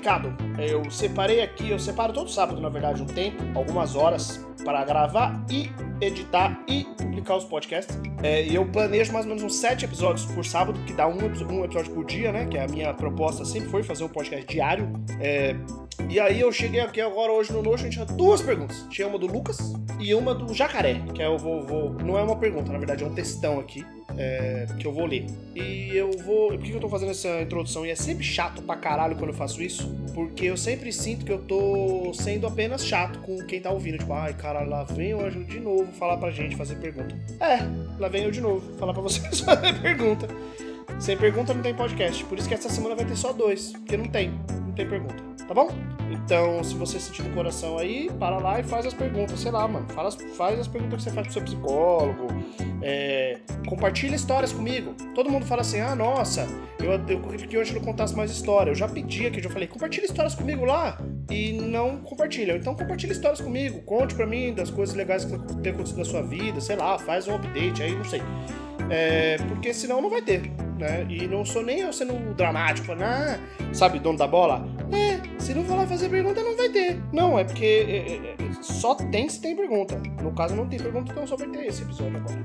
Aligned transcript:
complicado. 0.00 0.34
Eu 0.58 0.90
separei 0.90 1.42
aqui, 1.42 1.70
eu 1.70 1.78
separo 1.78 2.12
todo 2.12 2.30
sábado, 2.30 2.60
na 2.60 2.68
verdade, 2.68 3.02
um 3.02 3.06
tempo, 3.06 3.42
algumas 3.54 3.94
horas, 3.94 4.44
para 4.64 4.84
gravar 4.84 5.44
e 5.50 5.70
editar 6.00 6.58
e 6.66 6.84
publicar 6.96 7.36
os 7.36 7.44
podcasts. 7.44 7.98
É, 8.22 8.42
e 8.44 8.54
eu 8.54 8.64
planejo 8.66 9.12
mais 9.12 9.24
ou 9.24 9.30
menos 9.30 9.42
uns 9.42 9.56
sete 9.56 9.84
episódios 9.84 10.24
por 10.26 10.44
sábado, 10.44 10.78
que 10.84 10.92
dá 10.92 11.06
um, 11.06 11.18
um 11.18 11.64
episódio 11.64 11.92
por 11.92 12.04
dia, 12.04 12.32
né? 12.32 12.46
Que 12.46 12.56
é 12.56 12.64
a 12.64 12.68
minha 12.68 12.92
proposta 12.94 13.44
sempre 13.44 13.68
foi 13.68 13.82
fazer 13.82 14.04
um 14.04 14.08
podcast 14.08 14.46
diário. 14.46 14.90
É, 15.20 15.54
e 16.10 16.18
aí 16.18 16.40
eu 16.40 16.50
cheguei 16.50 16.80
aqui 16.80 17.00
agora 17.00 17.30
hoje 17.30 17.52
no 17.52 17.62
Notion, 17.62 17.88
tinha 17.88 18.04
duas 18.04 18.42
perguntas. 18.42 18.84
Tinha 18.90 19.06
uma 19.06 19.16
do 19.16 19.28
Lucas 19.28 19.58
e 20.00 20.12
uma 20.12 20.34
do 20.34 20.52
Jacaré, 20.52 21.00
que 21.14 21.22
é 21.22 21.26
eu 21.26 21.38
vou, 21.38 21.62
vou 21.62 21.90
não 22.04 22.18
é 22.18 22.22
uma 22.22 22.34
pergunta, 22.34 22.72
na 22.72 22.78
verdade 22.78 23.04
é 23.04 23.06
um 23.06 23.14
textão 23.14 23.60
aqui. 23.60 23.86
É, 24.18 24.66
que 24.76 24.84
eu 24.84 24.92
vou 24.92 25.06
ler. 25.06 25.24
E 25.54 25.96
eu 25.96 26.10
vou. 26.10 26.48
Por 26.48 26.58
que 26.58 26.72
eu 26.72 26.80
tô 26.80 26.88
fazendo 26.88 27.12
essa 27.12 27.40
introdução? 27.40 27.86
E 27.86 27.90
é 27.90 27.94
sempre 27.94 28.24
chato 28.24 28.60
pra 28.60 28.74
caralho 28.74 29.14
quando 29.14 29.30
eu 29.30 29.36
faço 29.36 29.62
isso, 29.62 29.88
porque 30.12 30.46
eu 30.46 30.56
sempre 30.56 30.92
sinto 30.92 31.24
que 31.24 31.30
eu 31.30 31.38
tô 31.38 32.12
sendo 32.12 32.44
apenas 32.44 32.84
chato 32.84 33.20
com 33.20 33.38
quem 33.46 33.60
tá 33.60 33.70
ouvindo. 33.70 33.98
Tipo, 33.98 34.12
ai, 34.12 34.34
cara, 34.34 34.64
lá 34.64 34.82
vem 34.82 35.14
o 35.14 35.24
anjo 35.24 35.44
de 35.44 35.60
novo 35.60 35.92
falar 35.92 36.16
pra 36.16 36.32
gente 36.32 36.56
fazer 36.56 36.74
pergunta. 36.74 37.16
É, 37.38 37.60
lá 38.00 38.08
vem 38.08 38.24
eu 38.24 38.32
de 38.32 38.40
novo 38.40 38.76
falar 38.78 38.92
pra 38.92 39.00
vocês 39.00 39.38
fazer 39.40 39.80
pergunta. 39.80 40.26
Sem 40.98 41.16
pergunta 41.16 41.54
não 41.54 41.62
tem 41.62 41.72
podcast. 41.72 42.24
Por 42.24 42.36
isso 42.36 42.48
que 42.48 42.54
essa 42.54 42.68
semana 42.68 42.96
vai 42.96 43.04
ter 43.04 43.16
só 43.16 43.32
dois, 43.32 43.72
porque 43.72 43.96
não 43.96 44.06
tem, 44.06 44.32
não 44.66 44.72
tem 44.72 44.88
pergunta 44.88 45.29
tá 45.50 45.54
bom? 45.54 45.68
Então, 46.08 46.62
se 46.62 46.76
você 46.76 47.00
sentir 47.00 47.24
no 47.24 47.34
coração 47.34 47.76
aí, 47.76 48.08
para 48.20 48.38
lá 48.38 48.60
e 48.60 48.62
faz 48.62 48.86
as 48.86 48.94
perguntas, 48.94 49.40
sei 49.40 49.50
lá, 49.50 49.66
mano. 49.66 49.84
Faz, 49.88 50.16
faz 50.36 50.60
as 50.60 50.68
perguntas 50.68 50.98
que 50.98 51.10
você 51.10 51.10
faz 51.10 51.26
pro 51.26 51.32
seu 51.32 51.42
psicólogo. 51.42 52.28
É, 52.80 53.38
compartilha 53.68 54.14
histórias 54.14 54.52
comigo. 54.52 54.94
Todo 55.12 55.28
mundo 55.28 55.44
fala 55.44 55.62
assim: 55.62 55.80
ah, 55.80 55.96
nossa, 55.96 56.46
eu, 56.78 57.20
queria 57.22 57.48
que 57.48 57.58
hoje 57.58 57.74
não 57.74 57.80
contasse 57.80 58.14
mais 58.14 58.30
história. 58.30 58.70
Eu 58.70 58.76
já 58.76 58.86
pedi 58.86 59.26
aqui, 59.26 59.38
eu 59.38 59.42
já 59.42 59.50
falei, 59.50 59.66
compartilha 59.66 60.04
histórias 60.04 60.36
comigo 60.36 60.64
lá. 60.64 61.00
E 61.28 61.52
não 61.52 61.96
compartilha. 61.96 62.56
Então, 62.56 62.72
compartilha 62.76 63.10
histórias 63.10 63.40
comigo. 63.40 63.82
Conte 63.82 64.14
pra 64.14 64.26
mim 64.26 64.54
das 64.54 64.70
coisas 64.70 64.94
legais 64.94 65.24
que 65.24 65.36
tem 65.56 65.72
acontecido 65.72 65.98
na 65.98 66.04
sua 66.04 66.22
vida, 66.22 66.60
sei 66.60 66.76
lá, 66.76 66.96
faz 66.96 67.26
um 67.26 67.34
update 67.34 67.82
aí, 67.82 67.92
não 67.92 68.04
sei. 68.04 68.22
É, 68.88 69.36
porque 69.48 69.74
senão 69.74 70.00
não 70.00 70.10
vai 70.10 70.22
ter, 70.22 70.50
né? 70.78 71.06
E 71.08 71.26
não 71.26 71.44
sou 71.44 71.62
nem 71.62 71.80
eu 71.80 71.92
sendo 71.92 72.34
dramático, 72.34 72.92
ah, 72.92 73.38
sabe, 73.72 73.98
dono 73.98 74.18
da 74.18 74.26
bola? 74.26 74.66
É, 74.92 75.09
se 75.50 75.54
não 75.56 75.64
for 75.64 75.76
lá 75.78 75.84
fazer 75.84 76.08
pergunta, 76.08 76.40
não 76.44 76.56
vai 76.56 76.68
ter. 76.68 77.02
Não, 77.12 77.36
é 77.36 77.42
porque 77.42 77.64
é, 77.64 77.96
é, 77.96 78.34
é, 78.38 78.62
só 78.62 78.94
tem 78.94 79.28
se 79.28 79.40
tem 79.40 79.56
pergunta. 79.56 80.00
No 80.22 80.32
caso, 80.32 80.54
não 80.54 80.68
tem 80.68 80.78
pergunta, 80.78 81.10
então 81.10 81.26
só 81.26 81.36
vai 81.36 81.48
ter 81.48 81.66
esse 81.66 81.82
episódio 81.82 82.18
agora. 82.18 82.40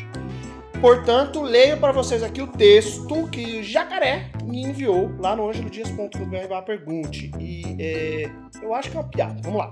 Portanto, 0.81 1.39
leio 1.43 1.77
para 1.77 1.91
vocês 1.91 2.23
aqui 2.23 2.41
o 2.41 2.47
texto 2.47 3.27
que 3.29 3.61
Jacaré 3.61 4.31
me 4.43 4.63
enviou 4.63 5.11
lá 5.19 5.35
no 5.35 5.47
angelodias.com.br 5.47 6.65
pergunte. 6.65 7.29
E 7.39 7.75
é, 7.79 8.31
eu 8.63 8.73
acho 8.73 8.89
que 8.89 8.97
é 8.97 8.99
uma 8.99 9.07
piada. 9.07 9.39
Vamos 9.43 9.59
lá. 9.59 9.71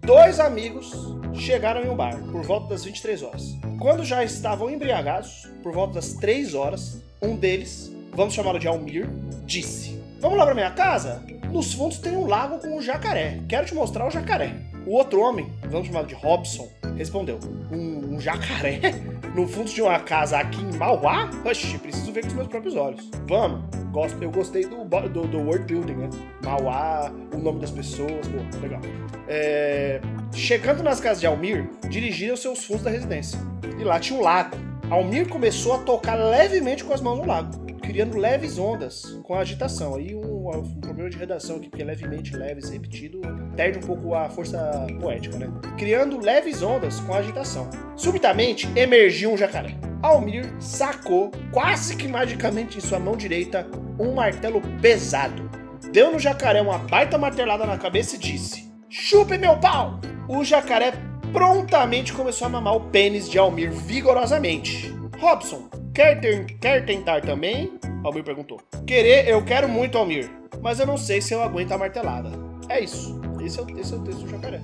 Dois 0.00 0.40
amigos 0.40 0.92
chegaram 1.32 1.80
em 1.80 1.88
um 1.88 1.94
bar 1.94 2.20
por 2.32 2.42
volta 2.42 2.70
das 2.70 2.84
23 2.84 3.22
horas. 3.22 3.56
Quando 3.78 4.04
já 4.04 4.24
estavam 4.24 4.68
embriagados, 4.68 5.48
por 5.62 5.72
volta 5.72 5.94
das 5.94 6.14
3 6.14 6.54
horas, 6.54 7.00
um 7.22 7.36
deles, 7.36 7.94
vamos 8.12 8.34
chamá-lo 8.34 8.58
de 8.58 8.66
Almir, 8.66 9.08
disse: 9.46 10.02
Vamos 10.18 10.36
lá 10.36 10.44
para 10.44 10.54
minha 10.56 10.70
casa? 10.72 11.22
Nos 11.54 11.72
fundos 11.72 11.98
tem 11.98 12.16
um 12.16 12.26
lago 12.26 12.58
com 12.58 12.76
um 12.76 12.82
jacaré. 12.82 13.38
Quero 13.48 13.64
te 13.64 13.76
mostrar 13.76 14.08
o 14.08 14.10
jacaré. 14.10 14.56
O 14.84 14.94
outro 14.94 15.20
homem, 15.20 15.52
vamos 15.70 15.86
chamá-lo 15.86 16.08
de 16.08 16.14
Robson, 16.14 16.68
respondeu: 16.96 17.38
Um, 17.70 18.16
um 18.16 18.20
jacaré? 18.20 18.80
No 19.34 19.48
fundo 19.48 19.68
de 19.68 19.82
uma 19.82 19.98
casa 19.98 20.38
aqui 20.38 20.60
em 20.60 20.76
Mauá? 20.76 21.28
Oxi, 21.44 21.76
preciso 21.78 22.12
ver 22.12 22.20
com 22.20 22.28
os 22.28 22.34
meus 22.34 22.46
próprios 22.46 22.76
olhos. 22.76 23.10
Vamos! 23.26 23.64
Gosto, 23.90 24.22
eu 24.22 24.30
gostei 24.30 24.64
do, 24.64 24.84
do, 24.84 25.26
do 25.26 25.38
world 25.38 25.64
building, 25.64 25.94
né? 25.94 26.10
Mauá, 26.44 27.12
o 27.32 27.38
nome 27.38 27.58
das 27.58 27.72
pessoas, 27.72 28.28
pô, 28.28 28.60
legal. 28.60 28.80
É... 29.26 30.00
Chegando 30.32 30.84
nas 30.84 31.00
casas 31.00 31.20
de 31.20 31.26
Almir, 31.26 31.68
dirigiram 31.88 32.36
seus 32.36 32.64
fundos 32.64 32.84
da 32.84 32.90
residência. 32.90 33.36
E 33.76 33.82
lá 33.82 33.98
tinha 33.98 34.18
um 34.18 34.22
lago. 34.22 34.56
Almir 34.88 35.28
começou 35.28 35.74
a 35.74 35.78
tocar 35.78 36.14
levemente 36.14 36.84
com 36.84 36.94
as 36.94 37.00
mãos 37.00 37.18
no 37.18 37.26
lago 37.26 37.63
criando 37.84 38.16
leves 38.16 38.58
ondas 38.58 39.18
com 39.22 39.34
a 39.34 39.40
agitação. 39.40 39.94
Aí 39.96 40.14
um, 40.14 40.48
um, 40.48 40.80
problema 40.80 41.10
de 41.10 41.16
redação 41.16 41.56
aqui, 41.56 41.68
porque 41.68 41.84
levemente, 41.84 42.36
leves, 42.36 42.70
repetido, 42.70 43.20
perde 43.54 43.78
um 43.78 43.82
pouco 43.82 44.14
a 44.14 44.28
força 44.28 44.86
poética, 45.00 45.38
né? 45.38 45.52
Criando 45.76 46.18
leves 46.18 46.62
ondas 46.62 47.00
com 47.00 47.14
a 47.14 47.18
agitação. 47.18 47.68
Subitamente 47.96 48.68
emergiu 48.74 49.32
um 49.32 49.36
jacaré. 49.36 49.76
Almir 50.02 50.52
sacou, 50.60 51.30
quase 51.52 51.96
que 51.96 52.08
magicamente 52.08 52.78
em 52.78 52.80
sua 52.80 52.98
mão 52.98 53.16
direita, 53.16 53.66
um 53.98 54.14
martelo 54.14 54.60
pesado. 54.80 55.50
Deu 55.92 56.12
no 56.12 56.18
jacaré 56.18 56.60
uma 56.60 56.78
baita 56.78 57.16
martelada 57.16 57.64
na 57.64 57.78
cabeça 57.78 58.16
e 58.16 58.18
disse: 58.18 58.70
Chupe 58.88 59.38
meu 59.38 59.58
pau! 59.58 60.00
O 60.28 60.42
jacaré 60.42 60.92
prontamente 61.32 62.12
começou 62.12 62.46
a 62.46 62.50
mamar 62.50 62.76
o 62.76 62.88
pênis 62.90 63.28
de 63.28 63.38
Almir 63.38 63.70
vigorosamente. 63.70 64.94
Robson, 65.18 65.68
quer, 65.94 66.20
ter, 66.20 66.44
quer 66.58 66.84
tentar 66.84 67.22
também? 67.22 67.72
Almir 68.02 68.24
perguntou. 68.24 68.60
Querer, 68.86 69.28
eu 69.28 69.42
quero 69.44 69.68
muito, 69.68 69.96
Almir, 69.96 70.28
mas 70.60 70.80
eu 70.80 70.86
não 70.86 70.96
sei 70.96 71.22
se 71.22 71.32
eu 71.32 71.42
aguento 71.42 71.72
a 71.72 71.78
martelada. 71.78 72.30
É 72.68 72.80
isso. 72.80 73.20
Esse 73.40 73.60
é 73.60 73.62
o, 73.62 73.78
esse 73.78 73.92
é 73.92 73.96
o 73.96 74.00
texto 74.00 74.22
do 74.22 74.30
jacaré. 74.30 74.60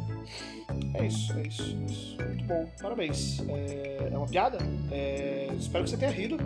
É 0.94 1.06
isso, 1.06 1.32
é 1.38 1.42
isso, 1.42 1.62
é 1.62 1.90
isso. 1.90 2.16
Muito 2.22 2.44
bom, 2.44 2.68
parabéns. 2.80 3.42
É, 3.48 4.08
é 4.12 4.16
uma 4.16 4.26
piada? 4.26 4.58
É, 4.90 5.48
espero 5.58 5.84
que 5.84 5.90
você 5.90 5.96
tenha 5.96 6.10
rido, 6.10 6.36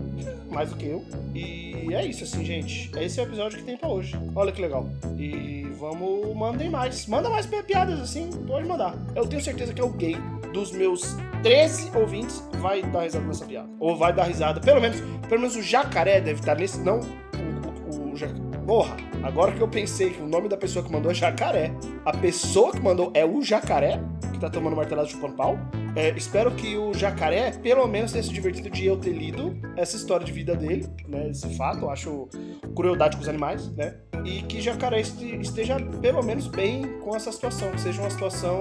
mais 0.51 0.71
do 0.71 0.77
que 0.77 0.87
eu. 0.87 1.05
E 1.35 1.95
é 1.95 2.05
isso, 2.05 2.25
assim, 2.25 2.45
gente. 2.45 2.91
Esse 2.99 3.21
é 3.21 3.23
o 3.23 3.27
episódio 3.27 3.59
que 3.59 3.65
tem 3.65 3.77
pra 3.77 3.89
hoje. 3.89 4.19
Olha 4.35 4.53
que 4.53 4.61
legal. 4.61 4.89
E 5.17 5.65
vamos, 5.79 6.35
mandem 6.35 6.71
mais. 6.71 7.07
Manda 7.07 7.31
mais 7.31 7.47
piadas, 7.47 8.01
assim, 8.01 8.31
pode 8.47 8.67
mandar. 8.67 8.97
Eu 9.15 9.27
tenho 9.27 9.43
certeza 9.43 9.73
que 9.73 9.81
alguém 9.81 10.17
dos 10.55 10.71
meus 10.71 11.17
13 11.43 11.91
ouvintes 11.95 12.43
vai 12.61 12.81
dar 12.81 13.03
risada 13.03 13.27
nessa 13.27 13.45
piada. 13.45 13.69
Ou 13.79 13.97
vai 13.97 14.13
dar 14.13 14.23
risada, 14.23 14.61
pelo 14.61 14.81
menos, 14.81 15.01
pelo 15.29 15.41
menos 15.41 15.57
o 15.57 15.63
jacaré 15.63 16.21
deve 16.21 16.41
estar 16.41 16.55
nesse. 16.55 16.81
Não, 16.81 17.01
o, 17.01 17.95
o, 17.95 18.13
o 18.13 18.17
jacaré. 18.17 18.41
Porra, 18.65 18.97
agora 19.23 19.53
que 19.53 19.61
eu 19.61 19.69
pensei 19.69 20.11
que 20.11 20.23
o 20.23 20.27
nome 20.27 20.49
da 20.49 20.57
pessoa 20.57 20.83
que 20.83 20.91
mandou 20.91 21.11
é 21.11 21.15
jacaré, 21.15 21.75
a 22.07 22.17
pessoa 22.17 22.73
que 22.73 22.81
mandou 22.81 23.11
é 23.13 23.25
o 23.27 23.43
jacaré, 23.43 24.01
que 24.33 24.39
tá 24.39 24.49
tomando 24.49 24.75
martelado 24.77 25.11
chupando 25.11 25.35
pau. 25.35 25.59
É, 25.97 26.11
espero 26.11 26.51
que 26.53 26.77
o 26.77 26.93
jacaré, 26.93 27.53
pelo 27.53 27.87
menos, 27.87 28.13
tenha 28.13 28.23
se 28.23 28.33
divertido 28.33 28.69
de 28.69 28.87
eu 28.87 28.97
ter 28.97 29.13
lido 29.13 29.57
essa 29.77 29.97
história 29.97 30.27
de 30.27 30.33
vida 30.33 30.57
dele, 30.57 30.87
né? 31.09 31.31
Esse 31.31 31.49
fato, 31.57 31.83
eu 31.85 31.91
acho 31.91 32.29
crueldade 32.75 33.17
com 33.17 33.23
os 33.23 33.29
animais, 33.29 33.69
né? 33.75 33.97
E 34.25 34.43
que 34.43 34.61
jacaré 34.61 35.01
esteja, 35.01 35.77
pelo 36.01 36.23
menos, 36.23 36.49
bem 36.49 36.99
com 37.01 37.15
essa 37.15 37.31
situação, 37.31 37.71
que 37.71 37.81
seja 37.81 38.01
uma 38.01 38.11
situação 38.11 38.61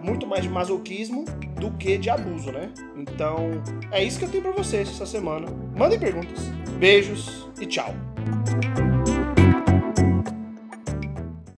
muito 0.00 0.26
mais 0.26 0.42
de 0.42 0.48
masoquismo 0.48 1.24
do 1.58 1.72
que 1.72 1.98
de 1.98 2.08
abuso, 2.08 2.52
né? 2.52 2.70
Então, 2.96 3.50
é 3.90 4.02
isso 4.02 4.18
que 4.18 4.24
eu 4.24 4.30
tenho 4.30 4.42
para 4.42 4.52
vocês 4.52 4.88
essa 4.88 5.06
semana. 5.06 5.48
Mandem 5.76 5.98
perguntas. 5.98 6.38
Beijos 6.78 7.48
e 7.60 7.66
tchau. 7.66 7.92